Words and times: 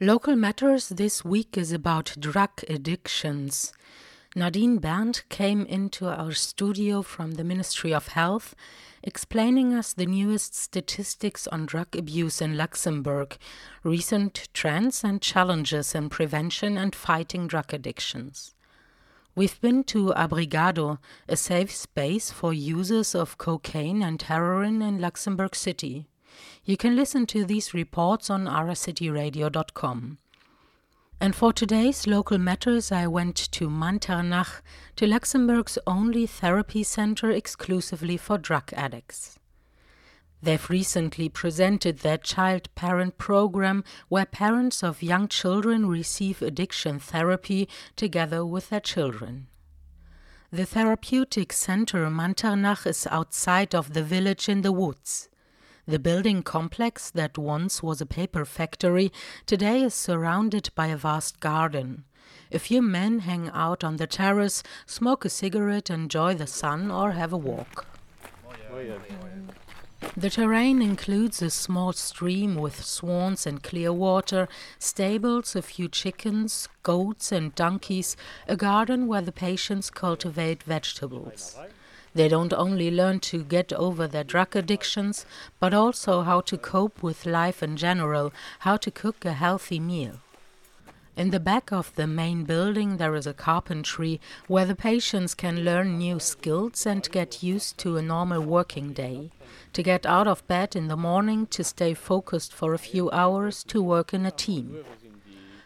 Local 0.00 0.36
Matters 0.36 0.90
this 0.90 1.24
week 1.24 1.56
is 1.56 1.72
about 1.72 2.16
drug 2.20 2.50
addictions. 2.68 3.72
Nadine 4.34 4.78
Berndt 4.78 5.26
came 5.30 5.64
into 5.64 6.06
our 6.06 6.32
studio 6.32 7.00
from 7.00 7.32
the 7.32 7.44
Ministry 7.44 7.94
of 7.94 8.08
Health, 8.08 8.54
explaining 9.02 9.72
us 9.72 9.94
the 9.94 10.04
newest 10.04 10.54
statistics 10.54 11.46
on 11.46 11.64
drug 11.64 11.96
abuse 11.96 12.42
in 12.42 12.58
Luxembourg, 12.58 13.38
recent 13.84 14.50
trends 14.52 15.02
and 15.02 15.22
challenges 15.22 15.94
in 15.94 16.10
prevention 16.10 16.76
and 16.76 16.94
fighting 16.94 17.46
drug 17.46 17.72
addictions. 17.72 18.54
We've 19.34 19.58
been 19.62 19.82
to 19.84 20.12
Abrigado, 20.12 20.98
a 21.26 21.36
safe 21.36 21.74
space 21.74 22.30
for 22.30 22.52
users 22.52 23.14
of 23.14 23.38
cocaine 23.38 24.02
and 24.02 24.20
heroin 24.20 24.82
in 24.82 25.00
Luxembourg 25.00 25.56
City. 25.56 26.06
You 26.64 26.76
can 26.76 26.96
listen 26.96 27.26
to 27.26 27.44
these 27.44 27.74
reports 27.74 28.30
on 28.30 28.46
aracityradio.com. 28.46 30.18
And 31.18 31.34
for 31.34 31.52
today's 31.52 32.06
local 32.06 32.38
matters, 32.38 32.92
I 32.92 33.06
went 33.06 33.36
to 33.52 33.70
Manternach, 33.70 34.60
to 34.96 35.06
Luxembourg's 35.06 35.78
only 35.86 36.26
therapy 36.26 36.82
center 36.82 37.30
exclusively 37.30 38.16
for 38.18 38.36
drug 38.36 38.72
addicts. 38.74 39.38
They've 40.42 40.68
recently 40.68 41.30
presented 41.30 41.98
their 42.00 42.18
child 42.18 42.68
parent 42.74 43.16
program 43.16 43.82
where 44.08 44.26
parents 44.26 44.84
of 44.84 45.02
young 45.02 45.28
children 45.28 45.86
receive 45.86 46.42
addiction 46.42 46.98
therapy 46.98 47.68
together 47.96 48.44
with 48.44 48.68
their 48.68 48.80
children. 48.80 49.48
The 50.52 50.66
therapeutic 50.66 51.52
center 51.52 52.06
Manternach 52.08 52.86
is 52.86 53.08
outside 53.10 53.74
of 53.74 53.94
the 53.94 54.04
village 54.04 54.48
in 54.48 54.60
the 54.60 54.72
woods. 54.72 55.28
The 55.88 56.00
building 56.00 56.42
complex 56.42 57.10
that 57.10 57.38
once 57.38 57.80
was 57.80 58.00
a 58.00 58.06
paper 58.06 58.44
factory 58.44 59.12
today 59.46 59.82
is 59.82 59.94
surrounded 59.94 60.70
by 60.74 60.88
a 60.88 60.96
vast 60.96 61.38
garden. 61.38 62.02
A 62.50 62.58
few 62.58 62.82
men 62.82 63.20
hang 63.20 63.50
out 63.50 63.84
on 63.84 63.96
the 63.96 64.08
terrace, 64.08 64.64
smoke 64.84 65.24
a 65.24 65.28
cigarette, 65.28 65.88
enjoy 65.88 66.34
the 66.34 66.48
sun, 66.48 66.90
or 66.90 67.12
have 67.12 67.32
a 67.32 67.36
walk. 67.36 67.86
The 70.16 70.30
terrain 70.30 70.82
includes 70.82 71.40
a 71.40 71.50
small 71.50 71.92
stream 71.92 72.56
with 72.56 72.84
swans 72.84 73.46
and 73.46 73.62
clear 73.62 73.92
water, 73.92 74.48
stables, 74.80 75.54
a 75.54 75.62
few 75.62 75.88
chickens, 75.88 76.68
goats, 76.82 77.30
and 77.30 77.54
donkeys, 77.54 78.16
a 78.48 78.56
garden 78.56 79.06
where 79.06 79.22
the 79.22 79.30
patients 79.30 79.90
cultivate 79.90 80.64
vegetables. 80.64 81.56
They 82.16 82.28
don't 82.28 82.54
only 82.54 82.90
learn 82.90 83.20
to 83.28 83.44
get 83.44 83.74
over 83.74 84.06
their 84.06 84.24
drug 84.24 84.56
addictions, 84.56 85.26
but 85.60 85.74
also 85.74 86.22
how 86.22 86.40
to 86.40 86.56
cope 86.56 87.02
with 87.02 87.26
life 87.26 87.62
in 87.62 87.76
general, 87.76 88.32
how 88.60 88.78
to 88.78 88.90
cook 88.90 89.26
a 89.26 89.34
healthy 89.34 89.78
meal. 89.78 90.20
In 91.14 91.28
the 91.28 91.38
back 91.38 91.70
of 91.72 91.94
the 91.94 92.06
main 92.06 92.44
building, 92.44 92.96
there 92.96 93.14
is 93.14 93.26
a 93.26 93.34
carpentry 93.34 94.18
where 94.46 94.64
the 94.64 94.74
patients 94.74 95.34
can 95.34 95.62
learn 95.62 95.98
new 95.98 96.18
skills 96.18 96.86
and 96.86 97.06
get 97.10 97.42
used 97.42 97.76
to 97.78 97.98
a 97.98 98.02
normal 98.02 98.40
working 98.40 98.94
day. 98.94 99.30
To 99.74 99.82
get 99.82 100.06
out 100.06 100.26
of 100.26 100.46
bed 100.48 100.74
in 100.74 100.88
the 100.88 100.96
morning, 100.96 101.46
to 101.48 101.62
stay 101.62 101.92
focused 101.92 102.54
for 102.54 102.72
a 102.72 102.78
few 102.78 103.10
hours, 103.10 103.62
to 103.64 103.82
work 103.82 104.14
in 104.14 104.24
a 104.24 104.30
team. 104.30 104.86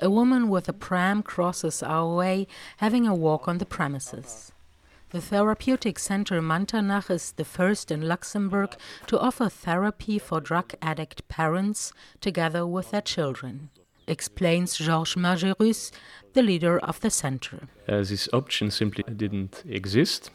A 0.00 0.10
woman 0.10 0.48
with 0.48 0.68
a 0.68 0.72
pram 0.72 1.22
crosses 1.22 1.84
our 1.84 2.12
way, 2.16 2.48
having 2.78 3.06
a 3.06 3.14
walk 3.14 3.46
on 3.46 3.58
the 3.58 3.72
premises. 3.78 4.50
The 5.12 5.20
therapeutic 5.20 5.98
center 5.98 6.40
Manternach 6.40 7.10
is 7.10 7.32
the 7.32 7.44
first 7.44 7.90
in 7.90 8.08
Luxembourg 8.08 8.74
to 9.08 9.18
offer 9.18 9.50
therapy 9.50 10.18
for 10.18 10.40
drug 10.40 10.72
addict 10.80 11.28
parents 11.28 11.92
together 12.22 12.66
with 12.66 12.92
their 12.92 13.02
children, 13.02 13.68
explains 14.06 14.78
Georges 14.78 15.16
Margerus, 15.16 15.92
the 16.32 16.40
leader 16.40 16.78
of 16.78 17.00
the 17.00 17.10
center. 17.10 17.68
Uh, 17.86 17.98
this 17.98 18.26
option 18.32 18.70
simply 18.70 19.04
didn't 19.14 19.62
exist, 19.68 20.30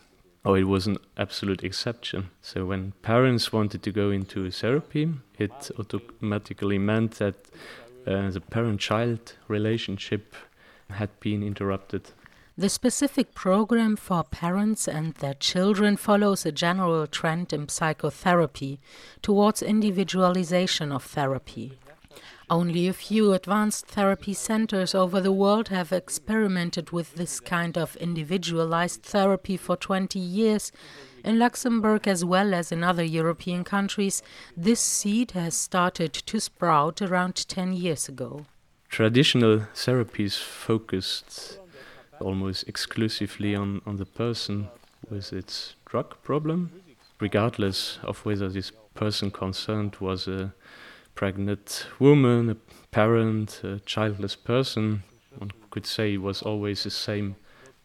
or 0.46 0.60
it 0.60 0.66
was 0.66 0.86
an 0.86 0.98
absolute 1.18 1.64
exception. 1.64 2.30
So 2.44 2.66
when 2.66 2.92
parents 3.02 3.52
wanted 3.52 3.82
to 3.82 3.92
go 3.92 4.12
into 4.12 4.52
therapy, 4.52 5.12
it 5.40 5.72
automatically 5.80 6.78
meant 6.78 7.14
that 7.14 7.48
uh, 8.06 8.30
the 8.30 8.42
parent 8.42 8.80
child 8.80 9.34
relationship 9.48 10.36
had 10.92 11.20
been 11.20 11.42
interrupted. 11.42 12.12
The 12.60 12.70
specific 12.70 13.36
program 13.36 13.96
for 13.96 14.24
parents 14.24 14.88
and 14.88 15.14
their 15.14 15.36
children 15.36 15.96
follows 15.96 16.44
a 16.44 16.52
general 16.52 17.06
trend 17.06 17.54
in 17.54 17.70
psychotherapy 17.70 18.80
towards 19.22 19.62
individualization 19.62 20.92
of 20.92 21.04
therapy. 21.04 21.78
Only 22.50 22.88
a 22.88 22.94
few 22.94 23.34
advanced 23.34 23.86
therapy 23.86 24.34
centers 24.34 24.96
over 24.96 25.22
the 25.22 25.32
world 25.32 25.68
have 25.68 25.92
experimented 25.92 26.90
with 26.90 27.14
this 27.14 27.40
kind 27.40 27.78
of 27.78 27.96
individualized 27.98 29.04
therapy 29.04 29.56
for 29.56 29.76
20 29.76 30.18
years. 30.18 30.72
In 31.24 31.38
Luxembourg, 31.38 32.08
as 32.08 32.26
well 32.26 32.56
as 32.56 32.72
in 32.72 32.84
other 32.84 33.04
European 33.04 33.66
countries, 33.66 34.24
this 34.56 34.80
seed 34.80 35.32
has 35.32 35.56
started 35.56 36.12
to 36.12 36.40
sprout 36.40 37.04
around 37.04 37.36
10 37.48 37.74
years 37.74 38.10
ago. 38.10 38.48
Traditional 38.90 39.60
therapies 39.76 40.40
focused 40.40 41.60
almost 42.20 42.68
exclusively 42.68 43.56
on, 43.56 43.82
on 43.86 43.98
the 43.98 44.06
person 44.06 44.68
with 45.10 45.34
its 45.34 45.76
drug 45.86 46.16
problem, 46.24 46.72
regardless 47.20 48.00
of 48.04 48.26
whether 48.26 48.50
this 48.50 48.72
person 48.94 49.32
concerned 49.32 49.96
was 50.00 50.28
a 50.28 50.54
pregnant 51.16 51.88
woman, 52.00 52.50
a 52.50 52.56
parent, 52.92 53.62
a 53.64 53.80
childless 53.80 54.36
person. 54.36 55.04
One 55.38 55.52
could 55.72 55.86
say 55.86 56.14
it 56.14 56.22
was 56.22 56.42
always 56.42 56.84
the 56.84 56.92
same 56.92 57.36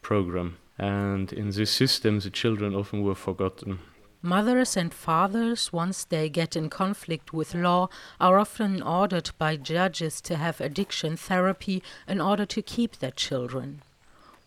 program. 0.02 0.58
And 0.78 1.32
in 1.32 1.50
this 1.50 1.70
system, 1.70 2.20
the 2.20 2.30
children 2.30 2.74
often 2.74 3.02
were 3.02 3.14
forgotten. 3.14 3.78
Mothers 4.24 4.76
and 4.76 4.94
fathers, 4.94 5.72
once 5.72 6.04
they 6.04 6.28
get 6.28 6.54
in 6.54 6.70
conflict 6.70 7.32
with 7.32 7.54
law, 7.54 7.88
are 8.20 8.38
often 8.38 8.80
ordered 8.80 9.30
by 9.36 9.56
judges 9.56 10.20
to 10.22 10.36
have 10.36 10.60
addiction 10.60 11.16
therapy 11.16 11.82
in 12.06 12.20
order 12.20 12.46
to 12.46 12.62
keep 12.62 12.98
their 12.98 13.10
children. 13.10 13.82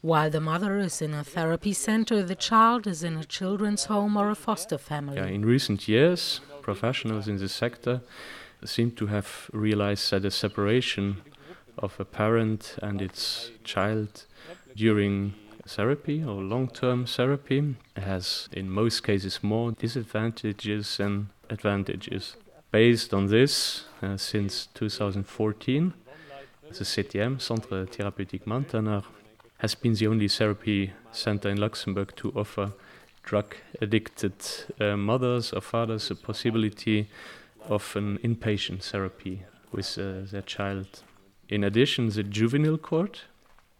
While 0.05 0.29
the 0.29 0.39
mother 0.39 0.77
is 0.77 1.01
in 1.01 1.15
a 1.15 1.23
therapy 1.23 1.73
center, 1.73 2.21
the 2.21 2.35
child 2.35 2.85
is 2.85 3.03
in 3.03 3.17
a 3.17 3.23
children's 3.23 3.85
home 3.85 4.15
or 4.15 4.29
a 4.29 4.35
foster 4.35 4.77
family. 4.77 5.15
Yeah, 5.15 5.25
in 5.25 5.43
recent 5.43 5.87
years, 5.87 6.41
professionals 6.61 7.27
in 7.27 7.37
the 7.37 7.49
sector 7.49 8.01
seem 8.63 8.91
to 8.91 9.07
have 9.07 9.49
realized 9.51 10.11
that 10.11 10.23
a 10.23 10.29
separation 10.29 11.23
of 11.79 11.99
a 11.99 12.05
parent 12.05 12.75
and 12.83 13.01
its 13.01 13.49
child 13.63 14.25
during 14.75 15.33
therapy 15.65 16.23
or 16.23 16.39
long 16.39 16.67
term 16.67 17.07
therapy 17.07 17.75
has, 17.97 18.47
in 18.51 18.69
most 18.69 19.03
cases, 19.03 19.41
more 19.41 19.71
disadvantages 19.71 20.97
than 20.97 21.29
advantages. 21.49 22.35
Based 22.69 23.11
on 23.11 23.25
this, 23.25 23.85
uh, 24.03 24.17
since 24.17 24.67
2014, 24.75 25.93
the 26.69 26.83
CTM, 26.83 27.41
Centre 27.41 27.87
Thérapeutique 27.87 28.45
Manternach, 28.45 29.05
has 29.57 29.75
been 29.75 29.93
the 29.93 30.07
only 30.07 30.27
therapy 30.27 30.91
center 31.11 31.49
in 31.49 31.57
Luxembourg 31.57 32.13
to 32.17 32.31
offer 32.35 32.73
drug 33.23 33.55
addicted 33.81 34.33
uh, 34.79 34.95
mothers 34.95 35.51
or 35.51 35.61
fathers 35.61 36.11
a 36.11 36.15
possibility 36.15 37.09
of 37.67 37.95
an 37.95 38.17
inpatient 38.19 38.83
therapy 38.83 39.43
with 39.71 39.97
uh, 39.97 40.29
their 40.31 40.43
child. 40.43 41.03
In 41.49 41.63
addition, 41.63 42.09
the 42.09 42.23
juvenile 42.23 42.77
court, 42.77 43.23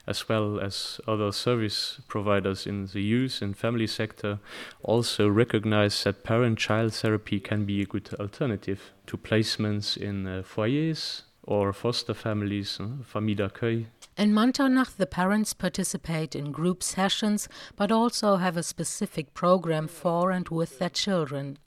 as 0.08 0.30
well 0.30 0.59
as 0.59 1.00
other 1.08 1.31
service 1.31 2.00
providers 2.08 2.68
in 2.68 2.88
the 2.88 3.02
youth 3.02 3.41
and 3.41 3.58
family 3.58 3.88
sector, 3.88 4.40
also 4.84 5.28
recognize 5.28 6.03
that 6.03 6.24
parent 6.24 6.59
child 6.59 6.94
therapy 6.94 7.40
can 7.40 7.66
be 7.66 7.81
a 7.81 7.85
good 7.85 8.14
alternative 8.19 8.91
to 9.08 9.18
placements 9.18 9.97
in 9.97 10.28
uh, 10.28 10.44
foyers 10.44 11.24
or 11.44 11.74
foster 11.74 12.14
families, 12.14 12.80
uh, 12.80 13.03
famille 13.03 13.35
d'accueil, 13.35 13.85
in 14.17 14.34
Manternach, 14.34 14.96
the 14.96 15.06
parents 15.06 15.53
participate 15.53 16.35
in 16.35 16.52
group 16.52 16.82
sessions 16.82 17.50
but 17.76 17.91
also 17.91 18.38
have 18.38 18.58
a 18.58 18.64
specific 18.64 19.34
program 19.34 19.88
for 19.88 20.32
and 20.32 20.47
with 20.50 20.79
their 20.79 20.90
children. 20.90 21.58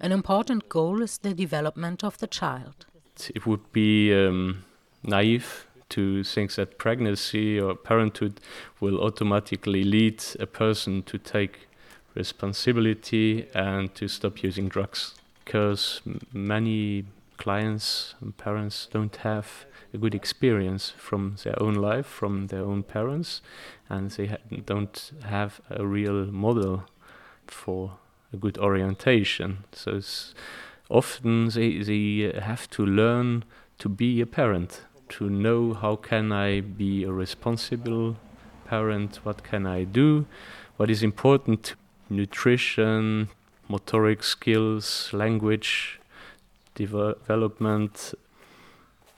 An 0.00 0.12
important 0.12 0.68
goal 0.68 1.02
is 1.02 1.18
the 1.18 1.34
development 1.34 2.04
of 2.04 2.18
the 2.18 2.26
child. 2.26 2.86
It 3.34 3.46
would 3.46 3.72
be 3.72 4.14
um, 4.14 4.64
naive 5.02 5.66
to 5.88 6.22
think 6.22 6.54
that 6.54 6.78
pregnancy 6.78 7.58
or 7.58 7.74
parenthood 7.74 8.40
will 8.80 9.00
automatically 9.00 9.84
lead 9.84 10.22
a 10.38 10.46
person 10.46 11.02
to 11.04 11.18
take 11.18 11.68
responsibility 12.14 13.46
and 13.54 13.94
to 13.94 14.08
stop 14.08 14.42
using 14.42 14.68
drugs 14.68 15.14
because 15.44 16.00
many 16.32 17.04
clients 17.36 18.14
and 18.20 18.36
parents 18.36 18.88
don't 18.90 19.16
have 19.16 19.66
a 19.92 19.98
good 19.98 20.14
experience 20.14 20.92
from 20.96 21.36
their 21.44 21.60
own 21.62 21.74
life, 21.74 22.06
from 22.06 22.48
their 22.48 22.62
own 22.62 22.82
parents, 22.82 23.42
and 23.88 24.10
they 24.10 24.26
ha 24.26 24.36
don't 24.64 25.12
have 25.24 25.60
a 25.70 25.86
real 25.86 26.26
model 26.26 26.84
for 27.46 27.98
a 28.32 28.36
good 28.36 28.58
orientation. 28.58 29.64
So 29.72 30.00
often 30.88 31.48
they, 31.48 31.78
they 31.82 32.40
have 32.40 32.68
to 32.70 32.84
learn 32.84 33.44
to 33.78 33.88
be 33.88 34.20
a 34.20 34.26
parent 34.26 34.82
to 35.08 35.30
know 35.30 35.74
how 35.74 35.96
can 35.96 36.32
I 36.32 36.60
be 36.60 37.04
a 37.04 37.12
responsible 37.12 38.16
parent, 38.66 39.20
what 39.24 39.44
can 39.44 39.66
I 39.66 39.84
do, 39.84 40.26
what 40.76 40.90
is 40.90 41.02
important, 41.02 41.74
nutrition, 42.10 43.28
motoric 43.68 44.22
skills, 44.22 45.10
language 45.12 46.00
development. 46.76 48.14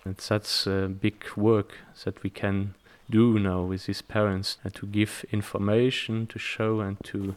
And 0.05 0.17
that's 0.17 0.67
a 0.67 0.89
big 0.89 1.25
work 1.37 1.75
that 2.05 2.23
we 2.23 2.31
can 2.31 2.75
do 3.11 3.39
now 3.39 3.63
with 3.63 3.87
these 3.87 4.03
parents 4.03 4.57
and 4.65 4.75
to 4.75 4.87
give 4.87 5.25
information, 5.31 6.27
to 6.29 6.39
show 6.39 6.81
and 6.81 6.97
to, 7.05 7.35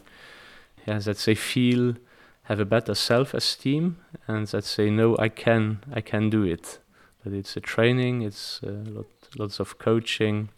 yeah, 0.86 0.98
that 1.00 1.18
they 1.18 1.34
feel, 1.34 1.96
have 2.44 2.60
a 2.60 2.64
better 2.64 2.94
self-esteem 2.94 3.96
and 4.26 4.46
that 4.48 4.64
they 4.76 4.90
know 4.90 5.16
I 5.18 5.28
can, 5.28 5.78
I 5.92 6.00
can 6.00 6.30
do 6.30 6.42
it. 6.44 6.78
That 7.24 7.32
it's 7.32 7.56
a 7.56 7.60
training, 7.60 8.22
it's 8.22 8.60
a 8.62 8.70
lot, 8.70 9.06
lots 9.36 9.60
of 9.60 9.78
coaching, 9.78 10.48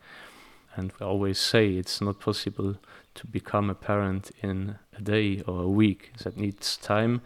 and 0.76 0.93
we 0.99 1.06
always 1.06 1.38
say 1.38 1.75
it's 1.75 2.00
not 2.00 2.20
possible 2.20 2.76
to 3.14 3.26
become 3.26 3.70
a 3.70 3.75
parent 3.75 4.31
in 4.43 4.76
a 4.96 5.02
day 5.02 5.43
or 5.46 5.62
a 5.62 5.69
week. 5.69 6.12
That 6.25 6.37
needs 6.37 6.76
time. 6.76 7.20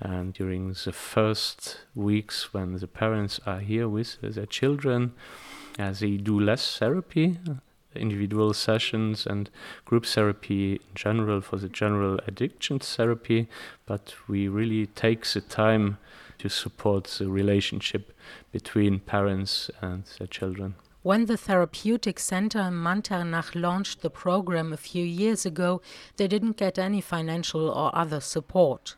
And 0.00 0.34
during 0.34 0.68
the 0.68 0.92
first 0.92 1.80
weeks 1.94 2.52
when 2.52 2.78
the 2.78 2.86
parents 2.86 3.40
are 3.46 3.60
here 3.60 3.88
with 3.88 4.20
their 4.20 4.46
children, 4.46 5.12
as 5.78 6.00
they 6.00 6.16
do 6.16 6.38
less 6.38 6.78
therapy, 6.78 7.38
individual 7.94 8.52
sessions 8.52 9.26
and 9.26 9.50
group 9.84 10.06
therapy 10.06 10.74
in 10.74 10.94
general 10.94 11.40
for 11.40 11.56
the 11.56 11.68
general 11.68 12.20
addiction 12.26 12.78
therapy, 12.78 13.48
but 13.86 14.14
we 14.28 14.48
really 14.48 14.86
take 14.86 15.24
the 15.26 15.40
time 15.40 15.98
to 16.38 16.48
support 16.48 17.04
the 17.18 17.28
relationship 17.28 18.12
between 18.52 19.00
parents 19.00 19.70
and 19.80 20.04
their 20.18 20.26
children. 20.26 20.74
When 21.02 21.26
the 21.26 21.36
Therapeutic 21.36 22.18
Center 22.18 22.58
in 22.58 22.74
Manternach 22.74 23.54
launched 23.54 24.02
the 24.02 24.10
program 24.10 24.72
a 24.72 24.76
few 24.76 25.04
years 25.04 25.46
ago, 25.46 25.80
they 26.16 26.26
didn't 26.26 26.56
get 26.56 26.80
any 26.80 27.00
financial 27.00 27.70
or 27.70 27.94
other 27.94 28.20
support. 28.20 28.96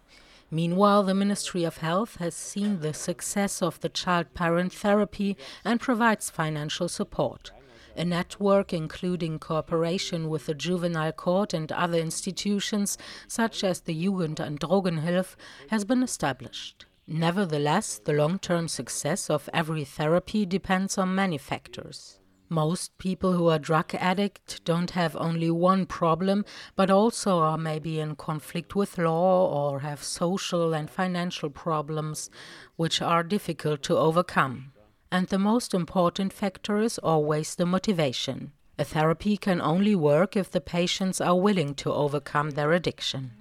Meanwhile, 0.51 1.03
the 1.03 1.15
Ministry 1.15 1.65
of 1.65 1.79
Health 1.79 2.17
has 2.17 2.35
seen 2.35 2.81
the 2.81 2.95
success 2.95 3.61
of 3.61 3.81
the 3.81 3.91
child 3.91 4.33
parent 4.33 4.73
therapy 4.73 5.37
and 5.65 5.81
provides 5.81 6.31
financial 6.31 6.89
support. 6.89 7.51
A 7.97 8.05
network, 8.05 8.73
including 8.73 9.39
cooperation 9.39 10.29
with 10.29 10.47
the 10.47 10.55
juvenile 10.55 11.13
court 11.13 11.53
and 11.53 11.71
other 11.73 11.99
institutions, 11.99 12.97
such 13.27 13.63
as 13.63 13.81
the 13.81 13.95
Jugend- 13.95 14.41
and 14.41 14.59
Drogenhilfe, 14.59 15.37
has 15.71 15.85
been 15.85 16.03
established. 16.03 16.87
Nevertheless, 17.07 17.99
the 17.99 18.13
long 18.13 18.39
term 18.39 18.69
success 18.69 19.29
of 19.29 19.51
every 19.53 19.85
therapy 19.85 20.47
depends 20.47 20.97
on 20.97 21.15
many 21.15 21.39
factors. 21.39 22.21
Most 22.51 22.97
people 22.97 23.35
who 23.35 23.49
are 23.49 23.59
drug 23.59 23.95
addict 23.95 24.65
don't 24.65 24.93
have 24.93 25.15
only 25.17 25.51
one 25.51 25.85
problem, 25.85 26.47
but 26.77 26.91
also 26.91 27.39
are 27.39 27.59
maybe 27.59 28.01
in 28.01 28.17
conflict 28.17 28.75
with 28.75 28.97
law 28.97 29.47
or 29.47 29.81
have 29.81 30.03
social 30.03 30.73
and 30.73 30.89
financial 30.89 31.51
problems, 31.51 32.31
which 32.77 33.03
are 33.03 33.23
difficult 33.23 33.83
to 33.83 33.99
overcome. 33.99 34.73
And 35.13 35.27
the 35.29 35.39
most 35.39 35.75
important 35.75 36.33
factor 36.33 36.79
is 36.79 36.99
always 36.99 37.55
the 37.55 37.67
motivation. 37.67 38.53
A 38.79 38.85
therapy 38.85 39.37
can 39.37 39.61
only 39.61 39.95
work 39.95 40.37
if 40.37 40.51
the 40.51 40.61
patients 40.61 41.21
are 41.21 41.39
willing 41.39 41.75
to 41.77 41.93
overcome 41.93 42.51
their 42.51 42.73
addiction. 42.73 43.33